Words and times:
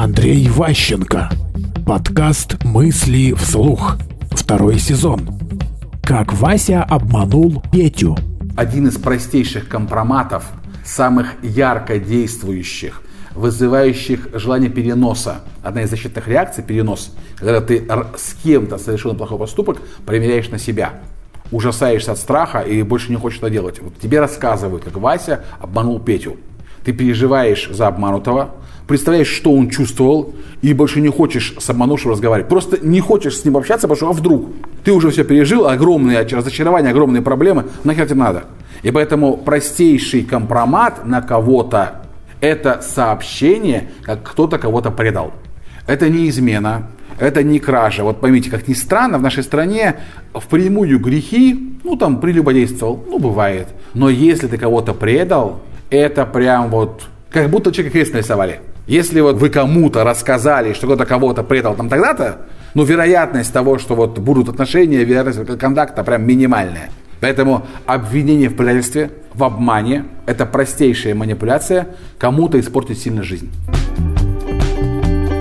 Андрей 0.00 0.48
Ващенко. 0.48 1.28
Подкаст 1.84 2.62
«Мысли 2.62 3.32
вслух». 3.32 3.96
Второй 4.30 4.78
сезон. 4.78 5.28
Как 6.04 6.32
Вася 6.32 6.84
обманул 6.84 7.64
Петю. 7.72 8.16
Один 8.56 8.86
из 8.86 8.96
простейших 8.96 9.68
компроматов, 9.68 10.44
самых 10.84 11.34
ярко 11.42 11.98
действующих, 11.98 13.02
вызывающих 13.34 14.28
желание 14.34 14.70
переноса. 14.70 15.40
Одна 15.64 15.82
из 15.82 15.90
защитных 15.90 16.28
реакций– 16.28 16.62
перенос. 16.66 17.12
Когда 17.36 17.60
ты 17.60 17.84
с 18.16 18.34
кем-то 18.34 18.78
совершил 18.78 19.16
плохой 19.16 19.38
поступок, 19.38 19.78
примеряешь 20.06 20.48
на 20.50 20.60
себя 20.60 20.92
ужасаешься 21.50 22.12
от 22.12 22.18
страха 22.18 22.60
и 22.60 22.82
больше 22.82 23.10
не 23.10 23.16
хочешь 23.16 23.38
это 23.38 23.50
делать. 23.50 23.80
Вот 23.80 23.98
тебе 23.98 24.20
рассказывают, 24.20 24.84
как 24.84 24.96
Вася 24.96 25.44
обманул 25.58 25.98
Петю. 25.98 26.36
Ты 26.84 26.92
переживаешь 26.92 27.68
за 27.70 27.86
обманутого, 27.86 28.54
представляешь, 28.86 29.28
что 29.28 29.52
он 29.52 29.68
чувствовал, 29.70 30.34
и 30.62 30.72
больше 30.72 31.00
не 31.00 31.08
хочешь 31.08 31.54
с 31.58 31.70
обманувшим 31.70 32.10
разговаривать. 32.10 32.48
Просто 32.48 32.78
не 32.84 33.00
хочешь 33.00 33.36
с 33.36 33.44
ним 33.44 33.56
общаться, 33.56 33.86
потому 33.86 33.96
что 33.96 34.08
а 34.10 34.12
вдруг? 34.12 34.50
Ты 34.84 34.92
уже 34.92 35.10
все 35.10 35.24
пережил, 35.24 35.66
огромные 35.66 36.20
разочарования, 36.20 36.90
огромные 36.90 37.22
проблемы, 37.22 37.64
нахер 37.84 38.06
тебе 38.06 38.16
надо? 38.16 38.44
И 38.82 38.90
поэтому 38.90 39.36
простейший 39.36 40.22
компромат 40.22 41.04
на 41.04 41.20
кого-то– 41.20 42.02
это 42.40 42.80
сообщение, 42.82 43.90
как 44.02 44.22
кто-то 44.22 44.58
кого-то 44.58 44.90
предал. 44.90 45.32
Это 45.86 46.08
не 46.08 46.28
измена, 46.28 46.88
это 47.18 47.42
не 47.42 47.58
кража. 47.58 48.04
Вот 48.04 48.20
поймите, 48.20 48.50
как 48.50 48.68
ни 48.68 48.74
странно, 48.74 49.18
в 49.18 49.22
нашей 49.22 49.42
стране 49.42 49.96
впрямую 50.34 50.98
грехи, 51.00 51.76
ну 51.82 51.96
там 51.96 52.20
прелюбодействовал, 52.20 53.04
ну 53.08 53.18
бывает. 53.18 53.68
Но 53.94 54.08
если 54.08 54.46
ты 54.46 54.58
кого-то 54.58 54.94
предал, 54.94 55.60
это 55.90 56.26
прям 56.26 56.70
вот 56.70 57.04
как 57.30 57.50
будто 57.50 57.72
человека 57.72 57.92
крест 57.98 58.12
нарисовали. 58.12 58.60
Если 58.86 59.20
вот 59.20 59.36
вы 59.36 59.50
кому-то 59.50 60.02
рассказали, 60.02 60.72
что 60.72 60.86
кто-то 60.86 61.04
кого-то 61.04 61.42
предал 61.42 61.74
там 61.74 61.88
тогда-то, 61.88 62.46
ну, 62.74 62.84
вероятность 62.84 63.52
того, 63.52 63.78
что 63.78 63.94
вот 63.94 64.18
будут 64.18 64.48
отношения, 64.48 65.04
вероятность 65.04 65.58
контакта 65.58 66.04
прям 66.04 66.26
минимальная. 66.26 66.90
Поэтому 67.20 67.66
обвинение 67.86 68.48
в 68.48 68.56
предательстве, 68.56 69.10
в 69.34 69.44
обмане– 69.44 70.04
это 70.26 70.46
простейшая 70.46 71.14
манипуляция, 71.14 71.88
кому-то 72.16 72.58
испортить 72.60 72.98
сильно 72.98 73.22
жизнь. 73.22 73.50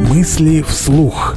Мысли 0.09 0.63
вслух. 0.67 1.35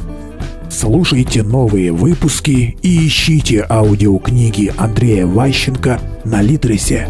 Слушайте 0.69 1.43
новые 1.43 1.91
выпуски 1.91 2.77
и 2.81 3.07
ищите 3.07 3.65
аудиокниги 3.69 4.73
Андрея 4.77 5.27
Ващенко 5.27 5.99
на 6.23 6.41
Литресе. 6.41 7.07